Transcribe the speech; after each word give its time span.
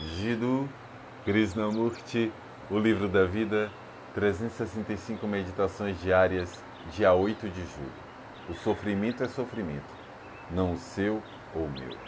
Jiddu 0.00 0.66
Krishnamurti, 1.26 2.32
O 2.70 2.78
Livro 2.78 3.06
da 3.06 3.26
Vida, 3.26 3.70
365 4.14 5.26
Meditações 5.26 6.00
Diárias, 6.00 6.58
dia 6.90 7.12
8 7.12 7.50
de 7.50 7.60
julho. 7.60 7.92
O 8.48 8.54
sofrimento 8.54 9.22
é 9.22 9.28
sofrimento, 9.28 9.92
não 10.50 10.72
o 10.72 10.78
seu 10.78 11.22
ou 11.54 11.66
o 11.66 11.70
meu. 11.70 11.98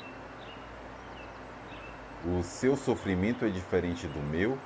O 2.39 2.43
seu 2.43 2.77
sofrimento 2.77 3.45
é 3.45 3.51
diferente 3.51 4.07
do 4.07 4.21
meu 4.21 4.59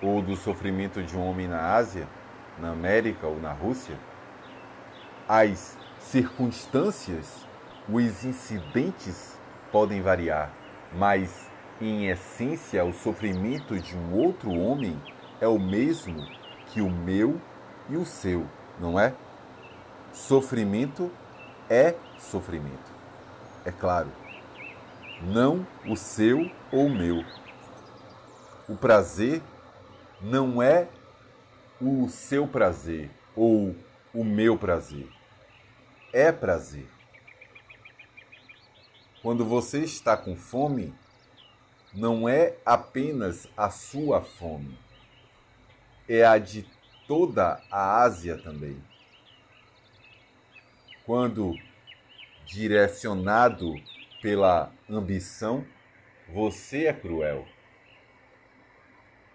ou 0.00 0.22
do 0.22 0.36
sofrimento 0.36 1.02
de 1.02 1.16
um 1.16 1.26
homem 1.26 1.48
na 1.48 1.74
Ásia, 1.74 2.06
na 2.60 2.70
América 2.70 3.26
ou 3.26 3.40
na 3.40 3.50
Rússia? 3.50 3.96
As 5.28 5.76
circunstâncias, 5.98 7.44
os 7.88 8.24
incidentes 8.24 9.36
podem 9.72 10.00
variar, 10.00 10.52
mas 10.92 11.45
em 11.80 12.08
essência, 12.08 12.84
o 12.84 12.92
sofrimento 12.92 13.78
de 13.78 13.96
um 13.96 14.14
outro 14.14 14.50
homem 14.50 15.00
é 15.40 15.46
o 15.46 15.58
mesmo 15.58 16.26
que 16.66 16.80
o 16.80 16.90
meu 16.90 17.40
e 17.88 17.96
o 17.96 18.04
seu, 18.04 18.46
não 18.80 18.98
é? 18.98 19.14
Sofrimento 20.12 21.10
é 21.68 21.94
sofrimento. 22.18 22.92
É 23.64 23.70
claro. 23.70 24.10
Não 25.22 25.66
o 25.86 25.96
seu 25.96 26.50
ou 26.72 26.86
o 26.86 26.90
meu. 26.90 27.22
O 28.68 28.76
prazer 28.76 29.42
não 30.20 30.62
é 30.62 30.88
o 31.80 32.08
seu 32.08 32.46
prazer 32.46 33.10
ou 33.34 33.76
o 34.14 34.24
meu 34.24 34.56
prazer. 34.56 35.08
É 36.12 36.32
prazer. 36.32 36.88
Quando 39.22 39.44
você 39.44 39.80
está 39.80 40.16
com 40.16 40.34
fome, 40.36 40.94
não 41.96 42.28
é 42.28 42.54
apenas 42.64 43.48
a 43.56 43.70
sua 43.70 44.20
fome, 44.20 44.78
é 46.06 46.26
a 46.26 46.36
de 46.36 46.68
toda 47.08 47.58
a 47.70 48.02
Ásia 48.02 48.36
também. 48.36 48.76
Quando 51.06 51.54
direcionado 52.44 53.74
pela 54.20 54.70
ambição, 54.90 55.64
você 56.28 56.84
é 56.84 56.92
cruel. 56.92 57.46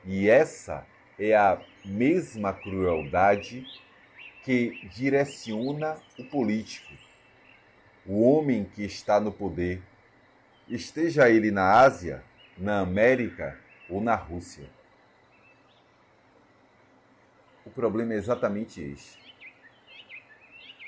E 0.05 0.30
essa 0.30 0.86
é 1.17 1.36
a 1.36 1.59
mesma 1.83 2.53
crueldade 2.53 3.66
que 4.43 4.88
direciona 4.89 5.97
o 6.17 6.25
político, 6.25 6.93
o 8.05 8.21
homem 8.21 8.66
que 8.66 8.83
está 8.83 9.19
no 9.19 9.31
poder, 9.31 9.81
esteja 10.67 11.27
ele 11.27 11.49
na 11.49 11.80
Ásia 11.80 12.23
na 12.57 12.80
América 12.80 13.59
ou 13.89 14.02
na 14.02 14.16
Rússia. 14.16 14.69
O 17.66 17.69
problema 17.69 18.13
é 18.13 18.17
exatamente 18.17 18.81
este. 18.81 19.19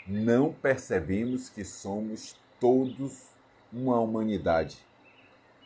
Não 0.08 0.52
percebemos 0.52 1.50
que 1.50 1.64
somos 1.64 2.38
todos 2.60 3.30
uma 3.72 4.00
humanidade, 4.00 4.78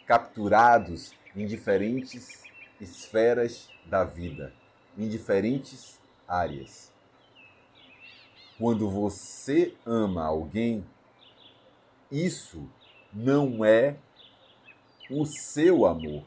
capturados 0.06 1.14
em 1.36 1.46
diferentes 1.46 2.44
esferas 2.80 3.70
da 3.86 4.04
vida, 4.04 4.54
em 4.98 5.08
diferentes 5.08 6.00
áreas. 6.28 6.92
Quando 8.58 8.90
você 8.90 9.76
ama 9.86 10.26
alguém, 10.26 10.86
isso 12.12 12.70
não 13.14 13.64
é 13.64 13.98
o 15.10 15.26
seu 15.26 15.86
amor. 15.86 16.24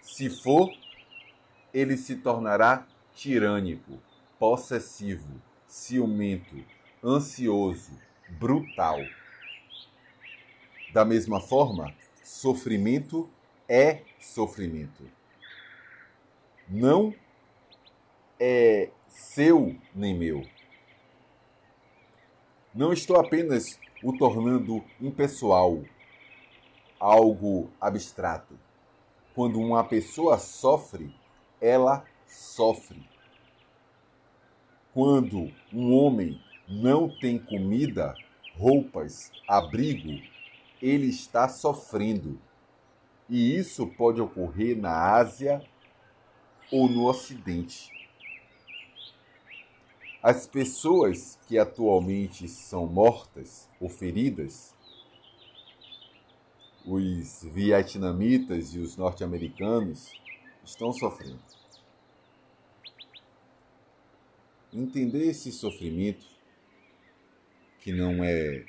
Se 0.00 0.30
for, 0.30 0.70
ele 1.72 1.96
se 1.96 2.16
tornará 2.16 2.86
tirânico, 3.14 4.00
possessivo, 4.38 5.40
ciumento, 5.66 6.64
ansioso, 7.02 7.92
brutal. 8.28 8.98
Da 10.92 11.04
mesma 11.04 11.40
forma, 11.40 11.94
sofrimento 12.22 13.28
é 13.68 14.02
sofrimento. 14.18 15.08
Não 16.68 17.14
é 18.38 18.90
seu 19.08 19.76
nem 19.94 20.16
meu. 20.16 20.46
Não 22.74 22.92
estou 22.92 23.16
apenas 23.16 23.78
o 24.02 24.16
tornando 24.16 24.84
impessoal, 25.00 25.82
algo 26.98 27.70
abstrato. 27.80 28.58
Quando 29.34 29.60
uma 29.60 29.84
pessoa 29.84 30.38
sofre, 30.38 31.14
ela 31.60 32.04
sofre. 32.26 33.06
Quando 34.92 35.52
um 35.72 35.92
homem 35.94 36.40
não 36.68 37.08
tem 37.08 37.38
comida, 37.38 38.14
roupas, 38.56 39.30
abrigo, 39.46 40.22
ele 40.80 41.08
está 41.08 41.48
sofrendo. 41.48 42.40
E 43.28 43.56
isso 43.56 43.86
pode 43.86 44.20
ocorrer 44.20 44.76
na 44.76 45.14
Ásia 45.14 45.62
ou 46.72 46.88
no 46.88 47.06
Ocidente. 47.06 47.90
As 50.22 50.46
pessoas 50.46 51.38
que 51.46 51.58
atualmente 51.58 52.48
são 52.48 52.86
mortas 52.86 53.68
ou 53.80 53.88
feridas 53.88 54.75
os 56.86 57.42
vietnamitas 57.42 58.72
e 58.72 58.78
os 58.78 58.96
norte-americanos 58.96 60.12
estão 60.64 60.92
sofrendo. 60.92 61.42
Entender 64.72 65.26
esse 65.26 65.50
sofrimento, 65.50 66.24
que 67.80 67.92
não 67.92 68.22
é 68.22 68.64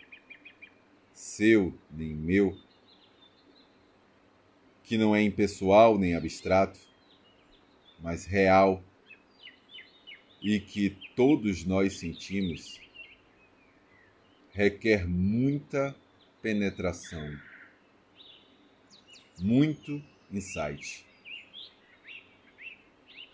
seu 1.13 1.77
nem 1.91 2.16
meu, 2.16 2.57
que 4.83 4.97
não 4.97 5.16
é 5.16 5.22
impessoal 5.22 5.97
nem 5.97 6.16
abstrato, 6.16 6.79
mas 8.00 8.25
real 8.25 8.83
e 10.41 10.59
que 10.59 10.97
todos 11.16 11.66
nós 11.66 12.00
sentimos, 12.00 12.79
requer 14.51 15.07
muita 15.07 15.95
penetração 16.41 17.38
muito 19.40 20.02
insight. 20.31 21.06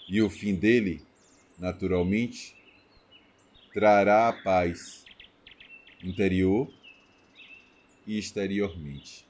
E 0.08 0.22
o 0.22 0.30
fim 0.30 0.56
dele, 0.56 1.02
naturalmente, 1.58 2.56
trará 3.74 4.30
a 4.30 4.34
paz 4.34 5.06
interior 6.04 6.72
e 8.06 8.18
exteriormente. 8.18 9.26